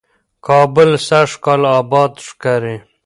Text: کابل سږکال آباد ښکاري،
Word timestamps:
کابل 0.47 0.89
سږکال 1.07 1.61
آباد 1.79 2.13
ښکاري، 2.27 2.75